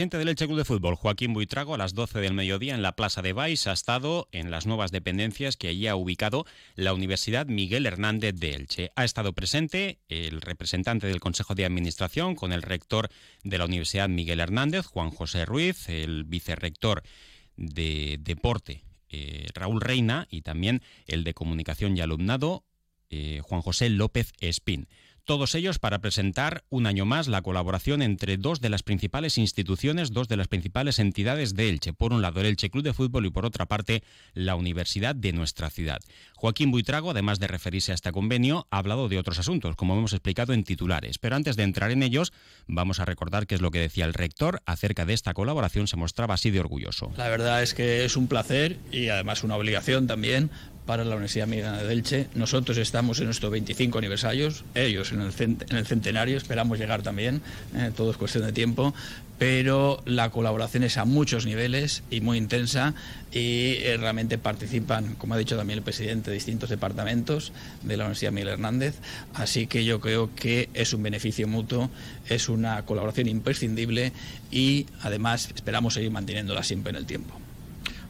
[0.00, 2.96] presidente del Elche Club de Fútbol, Joaquín Buitrago, a las 12 del mediodía en la
[2.96, 7.44] Plaza de Baix, ha estado en las nuevas dependencias que allí ha ubicado la Universidad
[7.44, 8.92] Miguel Hernández de Elche.
[8.96, 13.10] Ha estado presente el representante del Consejo de Administración con el rector
[13.44, 17.02] de la Universidad Miguel Hernández, Juan José Ruiz, el vicerrector
[17.58, 22.64] de Deporte, eh, Raúl Reina, y también el de Comunicación y Alumnado,
[23.10, 24.88] eh, Juan José López Espín.
[25.24, 30.12] Todos ellos para presentar un año más la colaboración entre dos de las principales instituciones,
[30.12, 31.92] dos de las principales entidades de Elche.
[31.92, 34.02] Por un lado el Elche Club de Fútbol y por otra parte
[34.34, 36.00] la Universidad de nuestra ciudad.
[36.34, 40.12] Joaquín Buitrago, además de referirse a este convenio, ha hablado de otros asuntos, como hemos
[40.12, 41.18] explicado en titulares.
[41.18, 42.32] Pero antes de entrar en ellos,
[42.66, 45.86] vamos a recordar qué es lo que decía el rector acerca de esta colaboración.
[45.86, 47.12] Se mostraba así de orgulloso.
[47.16, 50.50] La verdad es que es un placer y además una obligación también
[50.90, 52.26] para la Universidad Miguel de Elche.
[52.34, 57.42] Nosotros estamos en nuestros 25 aniversarios, ellos en el, en el centenario, esperamos llegar también,
[57.76, 58.92] eh, todo es cuestión de tiempo,
[59.38, 62.94] pero la colaboración es a muchos niveles y muy intensa
[63.30, 67.52] y eh, realmente participan, como ha dicho también el presidente, de distintos departamentos
[67.84, 68.96] de la Universidad Miguel Hernández,
[69.34, 71.88] así que yo creo que es un beneficio mutuo,
[72.28, 74.12] es una colaboración imprescindible
[74.50, 77.40] y además esperamos seguir manteniéndola siempre en el tiempo.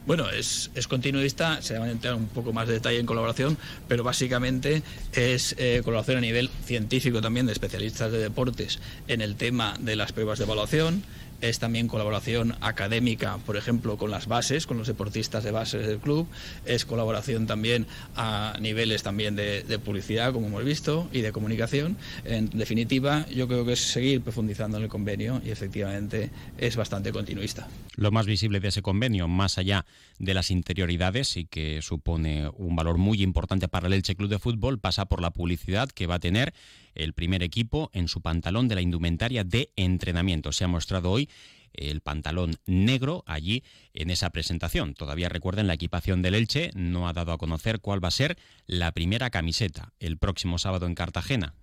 [0.07, 3.55] Bueno, es, continuista, se va a entrar un poco más de detalle en colaboración,
[3.87, 4.81] pero básicamente
[5.13, 9.95] es eh, colaboración a nivel científico también de especialistas de deportes en el tema de
[9.95, 11.03] las pruebas de evaluación,
[11.41, 15.99] es también colaboración académica, por ejemplo, con las bases, con los deportistas de bases del
[15.99, 16.27] club,
[16.65, 21.97] es colaboración también a niveles también de, publicidad, como hemos visto, y de comunicación.
[22.23, 27.11] En definitiva, yo creo que es seguir profundizando en el convenio y efectivamente es bastante
[27.11, 27.67] continuista.
[27.95, 29.85] Lo más visible de ese convenio, más allá
[30.19, 34.39] de las interioridades y que supone un valor muy importante para el Elche Club de
[34.39, 36.53] Fútbol, pasa por la publicidad que va a tener
[36.95, 40.51] el primer equipo en su pantalón de la indumentaria de entrenamiento.
[40.51, 41.29] Se ha mostrado hoy
[41.73, 44.93] el pantalón negro allí en esa presentación.
[44.93, 48.37] Todavía recuerden la equipación del Elche no ha dado a conocer cuál va a ser
[48.67, 51.55] la primera camiseta el próximo sábado en Cartagena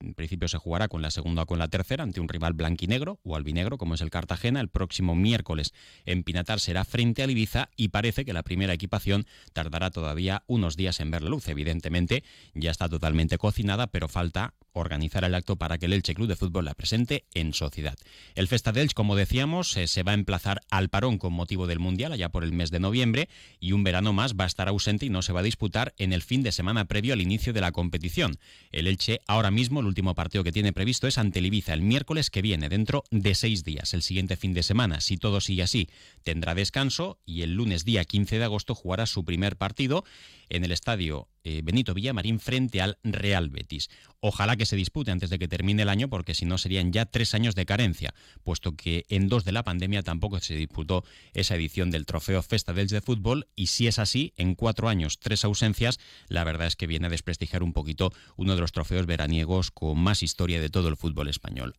[0.00, 3.20] en principio se jugará con la segunda o con la tercera ante un rival blanquinegro
[3.22, 4.60] o albinegro como es el Cartagena.
[4.60, 5.72] El próximo miércoles
[6.04, 10.76] en Pinatar será frente al Ibiza y parece que la primera equipación tardará todavía unos
[10.76, 11.48] días en ver la luz.
[11.48, 16.28] Evidentemente ya está totalmente cocinada, pero falta organizar el acto para que el Elche Club
[16.28, 17.96] de Fútbol la presente en sociedad.
[18.34, 21.66] El Festa del Elche, como decíamos, eh, se va a emplazar al parón con motivo
[21.66, 23.28] del Mundial allá por el mes de noviembre
[23.60, 26.12] y un verano más va a estar ausente y no se va a disputar en
[26.12, 28.38] el fin de semana previo al inicio de la competición.
[28.70, 31.82] El Elche ahora mismo, el último partido que tiene previsto es ante el Ibiza el
[31.82, 33.94] miércoles que viene, dentro de seis días.
[33.94, 35.88] El siguiente fin de semana, si todo sigue así,
[36.22, 40.04] tendrá descanso y el lunes día 15 de agosto jugará su primer partido
[40.48, 43.90] en el estadio eh, Benito Villamarín frente al Real Betis.
[44.20, 47.06] Ojalá que se dispute antes de que termine el año, porque si no serían ya
[47.06, 48.14] tres años de carencia,
[48.44, 51.04] puesto que en dos de la pandemia tampoco se disputó
[51.34, 55.18] esa edición del Trofeo Festa del de Fútbol, y si es así, en cuatro años,
[55.18, 55.98] tres ausencias,
[56.28, 59.98] la verdad es que viene a desprestigiar un poquito uno de los trofeos veraniegos con
[59.98, 61.70] más historia de todo el fútbol español.